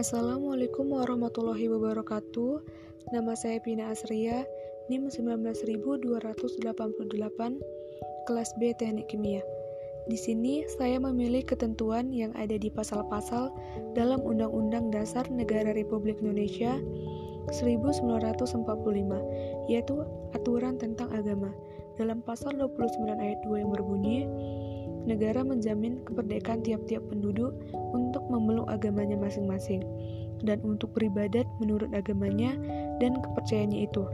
Assalamualaikum 0.00 0.96
warahmatullahi 0.96 1.68
wabarakatuh. 1.68 2.64
Nama 3.12 3.36
saya 3.36 3.60
Pina 3.60 3.92
Asria, 3.92 4.48
NIM 4.88 5.12
19288, 5.12 6.40
kelas 8.24 8.48
B 8.56 8.72
Teknik 8.80 9.12
Kimia. 9.12 9.44
Di 10.08 10.16
sini 10.16 10.64
saya 10.72 10.96
memilih 10.96 11.44
ketentuan 11.44 12.16
yang 12.16 12.32
ada 12.32 12.56
di 12.56 12.72
pasal-pasal 12.72 13.52
dalam 13.92 14.24
Undang-Undang 14.24 14.88
Dasar 14.88 15.28
Negara 15.28 15.76
Republik 15.76 16.16
Indonesia 16.24 16.80
1945, 17.52 18.56
yaitu 19.68 20.00
aturan 20.32 20.80
tentang 20.80 21.12
agama. 21.12 21.52
Dalam 22.00 22.24
pasal 22.24 22.56
29 22.56 23.20
ayat 23.20 23.44
2 23.44 23.68
yang 23.68 23.68
berbunyi, 23.68 24.24
negara 25.04 25.44
menjamin 25.44 26.00
kemerdekaan 26.08 26.64
tiap-tiap 26.64 27.04
penduduk 27.08 27.52
untuk 27.92 28.09
memeluk 28.30 28.70
agamanya 28.70 29.18
masing-masing 29.18 29.82
dan 30.46 30.62
untuk 30.64 30.94
beribadat 30.96 31.44
menurut 31.60 31.92
agamanya 31.92 32.56
dan 33.02 33.20
kepercayaannya 33.20 33.84
itu. 33.84 34.04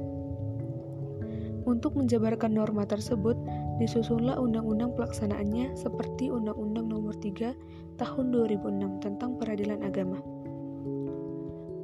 Untuk 1.66 1.98
menjabarkan 1.98 2.54
norma 2.54 2.86
tersebut, 2.86 3.34
disusunlah 3.82 4.38
undang-undang 4.38 4.94
pelaksanaannya 4.94 5.74
seperti 5.74 6.30
Undang-Undang 6.30 6.86
Nomor 6.86 7.18
3 7.18 7.98
Tahun 7.98 8.26
2006 8.30 9.02
tentang 9.02 9.34
Peradilan 9.34 9.82
Agama. 9.82 10.22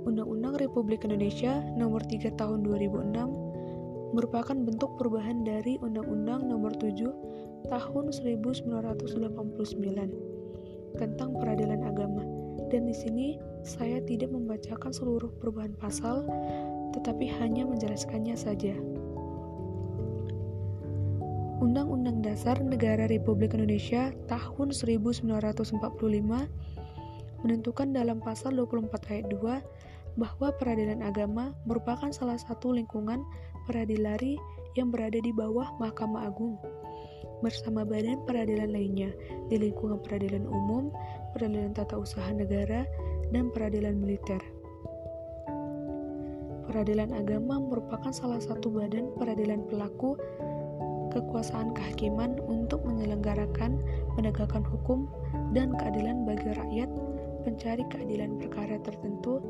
Undang-Undang 0.07 0.63
Republik 0.63 1.03
Indonesia 1.03 1.67
Nomor 1.75 2.07
3 2.07 2.31
Tahun 2.39 2.63
2006 2.63 4.15
merupakan 4.15 4.55
bentuk 4.55 4.95
perubahan 5.03 5.43
dari 5.43 5.83
Undang-Undang 5.83 6.47
Nomor 6.47 6.79
7 6.79 7.67
Tahun 7.67 8.05
1989 8.15 10.32
tentang 10.97 11.37
peradilan 11.37 11.83
agama. 11.85 12.25
Dan 12.73 12.89
di 12.89 12.97
sini 12.97 13.37
saya 13.63 14.01
tidak 14.05 14.33
membacakan 14.33 14.91
seluruh 14.91 15.29
perubahan 15.37 15.77
pasal, 15.77 16.25
tetapi 16.97 17.29
hanya 17.41 17.69
menjelaskannya 17.69 18.37
saja. 18.37 18.73
Undang-Undang 21.63 22.27
Dasar 22.27 22.59
Negara 22.59 23.07
Republik 23.07 23.55
Indonesia 23.55 24.11
tahun 24.27 24.75
1945 24.75 25.79
menentukan 27.47 27.89
dalam 27.95 28.19
pasal 28.19 28.59
24 28.59 29.13
ayat 29.15 29.27
2 29.31 30.19
bahwa 30.19 30.49
peradilan 30.59 31.07
agama 31.07 31.55
merupakan 31.65 32.11
salah 32.11 32.37
satu 32.37 32.75
lingkungan 32.75 33.23
peradilari 33.65 34.37
yang 34.75 34.91
berada 34.91 35.23
di 35.23 35.31
bawah 35.31 35.71
Mahkamah 35.79 36.27
Agung 36.29 36.59
bersama 37.43 37.83
badan 37.83 38.23
peradilan 38.23 38.71
lainnya 38.71 39.11
di 39.51 39.59
lingkungan 39.59 39.99
peradilan 40.01 40.47
umum, 40.47 40.95
peradilan 41.35 41.75
tata 41.75 41.99
usaha 41.99 42.31
negara, 42.31 42.87
dan 43.35 43.51
peradilan 43.51 43.99
militer. 43.99 44.39
Peradilan 46.71 47.13
agama 47.13 47.59
merupakan 47.59 48.15
salah 48.15 48.39
satu 48.39 48.71
badan 48.71 49.13
peradilan 49.19 49.67
pelaku 49.67 50.15
kekuasaan 51.13 51.77
kehakiman 51.77 52.41
untuk 52.49 52.81
menyelenggarakan 52.89 53.77
penegakan 54.17 54.65
hukum 54.65 55.05
dan 55.53 55.77
keadilan 55.77 56.25
bagi 56.25 56.49
rakyat 56.57 56.89
pencari 57.45 57.85
keadilan 57.93 58.41
perkara 58.41 58.81
tertentu 58.81 59.43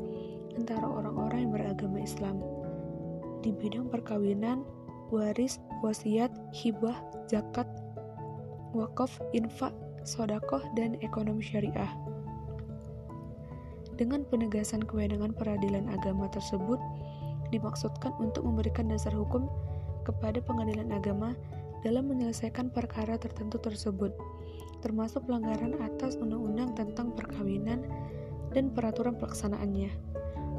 antara 0.59 0.83
orang-orang 0.83 1.47
yang 1.47 1.53
beragama 1.55 2.03
Islam 2.03 2.43
di 3.43 3.51
bidang 3.51 3.91
perkawinan, 3.91 4.63
waris, 5.11 5.59
wasiat, 5.83 6.31
hibah, 6.55 6.95
zakat, 7.27 7.67
wakaf, 8.73 9.21
infak, 9.31 9.71
sodakoh, 10.03 10.61
dan 10.75 10.99
ekonomi 10.99 11.45
syariah. 11.45 11.89
Dengan 13.93 14.25
penegasan 14.25 14.81
kewenangan 14.83 15.37
peradilan 15.37 15.85
agama 15.93 16.25
tersebut, 16.33 16.81
dimaksudkan 17.53 18.09
untuk 18.17 18.41
memberikan 18.41 18.89
dasar 18.89 19.13
hukum 19.13 19.45
kepada 20.01 20.41
pengadilan 20.41 20.89
agama 20.89 21.37
dalam 21.85 22.09
menyelesaikan 22.09 22.73
perkara 22.73 23.15
tertentu 23.21 23.61
tersebut, 23.61 24.11
termasuk 24.81 25.23
pelanggaran 25.29 25.77
atas 25.79 26.17
undang-undang 26.17 26.73
tentang 26.73 27.13
perkawinan 27.13 27.85
dan 28.51 28.73
peraturan 28.73 29.13
pelaksanaannya, 29.15 29.93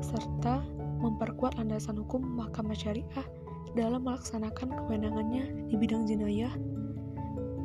serta 0.00 0.62
memperkuat 1.02 1.58
landasan 1.58 2.00
hukum 2.00 2.22
mahkamah 2.38 2.76
syariah 2.76 3.26
dalam 3.74 4.06
melaksanakan 4.06 4.70
kewenangannya 4.86 5.68
di 5.68 5.74
bidang 5.74 6.06
jenayah 6.06 6.54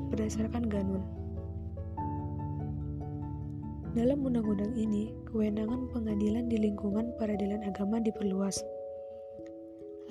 berdasarkan 0.09 0.67
Ganun. 0.67 1.05
Dalam 3.97 4.21
undang-undang 4.21 4.77
ini, 4.77 5.09
kewenangan 5.29 5.89
pengadilan 5.89 6.45
di 6.45 6.61
lingkungan 6.61 7.09
peradilan 7.17 7.65
agama 7.65 7.97
diperluas. 7.97 8.61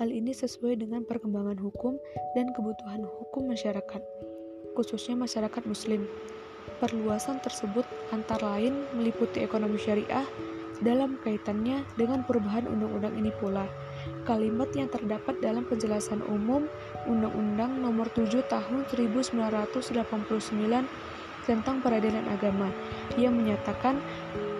Hal 0.03 0.11
ini 0.11 0.35
sesuai 0.35 0.79
dengan 0.83 1.07
perkembangan 1.07 1.59
hukum 1.59 1.95
dan 2.35 2.51
kebutuhan 2.55 3.07
hukum 3.07 3.51
masyarakat, 3.51 4.03
khususnya 4.75 5.15
masyarakat 5.15 5.63
Muslim. 5.63 6.07
Perluasan 6.83 7.39
tersebut 7.43 7.87
antara 8.11 8.59
lain 8.59 8.83
meliputi 8.95 9.43
ekonomi 9.43 9.79
syariah, 9.79 10.27
dalam 10.79 11.19
kaitannya 11.19 11.83
dengan 11.99 12.23
perubahan 12.23 12.67
undang-undang 12.67 13.15
ini 13.19 13.31
pula, 13.39 13.67
kalimat 14.23 14.69
yang 14.77 14.91
terdapat 14.91 15.39
dalam 15.41 15.65
penjelasan 15.65 16.21
umum 16.29 16.69
Undang-Undang 17.09 17.81
Nomor 17.81 18.07
7 18.13 18.45
Tahun 18.45 18.79
1989 18.89 19.89
tentang 21.49 21.81
peradilan 21.81 22.25
agama. 22.29 22.69
Yang 23.17 23.33
menyatakan 23.33 23.97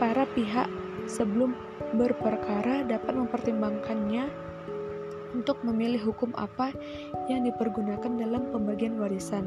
para 0.02 0.26
pihak 0.34 0.66
sebelum 1.06 1.54
berperkara 1.94 2.86
dapat 2.86 3.14
mempertimbangkannya 3.14 4.50
untuk 5.34 5.62
memilih 5.62 6.10
hukum 6.10 6.34
apa 6.34 6.74
yang 7.30 7.46
dipergunakan 7.46 8.10
dalam 8.18 8.50
pembagian 8.50 8.98
warisan. 8.98 9.46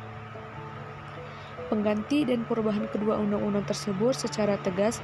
Pengganti 1.68 2.24
dan 2.24 2.48
perubahan 2.48 2.88
kedua 2.92 3.20
undang-undang 3.20 3.68
tersebut 3.68 4.16
secara 4.16 4.56
tegas 4.64 5.04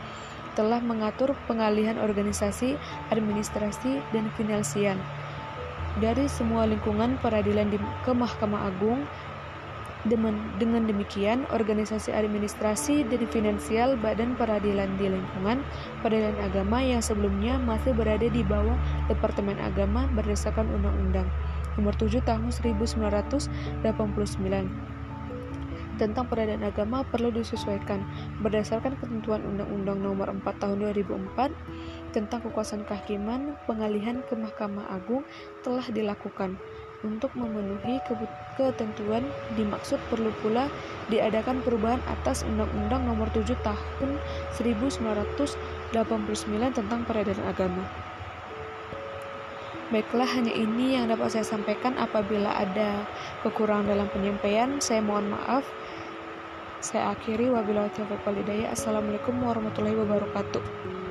telah 0.54 0.82
mengatur 0.82 1.34
pengalihan 1.50 1.98
organisasi, 1.98 2.78
administrasi, 3.10 4.02
dan 4.14 4.30
finansian 4.38 5.02
dari 6.02 6.26
semua 6.26 6.66
lingkungan 6.66 7.22
peradilan 7.22 7.70
di, 7.70 7.78
ke 8.02 8.12
Mahkamah 8.14 8.74
Agung. 8.74 9.06
Dengan 10.04 10.84
demikian, 10.84 11.48
organisasi 11.48 12.12
administrasi 12.12 13.08
dan 13.08 13.24
finansial 13.32 13.96
Badan 13.96 14.36
Peradilan 14.36 15.00
di 15.00 15.08
Lingkungan 15.08 15.64
Peradilan 16.04 16.44
Agama 16.44 16.84
yang 16.84 17.00
sebelumnya 17.00 17.56
masih 17.64 17.96
berada 17.96 18.28
di 18.28 18.44
bawah 18.44 18.76
Departemen 19.08 19.56
Agama 19.64 20.04
berdasarkan 20.12 20.68
Undang-Undang 20.76 21.24
Nomor 21.80 21.96
7 21.96 22.20
Tahun 22.20 22.52
1989 22.52 24.93
tentang 26.02 26.26
peradilan 26.26 26.66
agama 26.66 27.06
perlu 27.06 27.30
disesuaikan 27.30 28.02
berdasarkan 28.42 28.98
ketentuan 28.98 29.46
Undang-Undang 29.46 30.00
Nomor 30.02 30.28
4 30.34 30.42
Tahun 30.62 30.78
2004 30.80 32.14
tentang 32.14 32.40
kekuasaan 32.46 32.86
kehakiman 32.86 33.58
pengalihan 33.66 34.22
ke 34.26 34.34
Mahkamah 34.38 34.90
Agung 34.90 35.26
telah 35.66 35.86
dilakukan 35.90 36.58
untuk 37.04 37.36
memenuhi 37.36 38.00
ketentuan 38.56 39.28
dimaksud 39.60 40.00
perlu 40.08 40.32
pula 40.40 40.72
diadakan 41.12 41.60
perubahan 41.62 42.00
atas 42.08 42.48
Undang-Undang 42.48 43.04
Nomor 43.04 43.28
7 43.36 43.54
Tahun 43.60 44.10
1989 44.56 45.60
tentang 46.72 47.00
Peradilan 47.04 47.44
Agama. 47.44 48.13
Baiklah, 49.94 50.26
hanya 50.26 50.50
ini 50.50 50.98
yang 50.98 51.06
dapat 51.14 51.38
saya 51.38 51.46
sampaikan. 51.46 51.94
Apabila 52.02 52.50
ada 52.50 53.06
kekurangan 53.46 53.94
dalam 53.94 54.10
penyampaian, 54.10 54.82
saya 54.82 55.06
mohon 55.06 55.30
maaf. 55.30 55.62
Saya 56.82 57.14
akhiri 57.14 57.54
wabillahi 57.54 57.94
taufiq 57.94 58.26
walhidayah. 58.26 58.74
Assalamualaikum 58.74 59.38
warahmatullahi 59.46 59.94
wabarakatuh. 59.94 61.03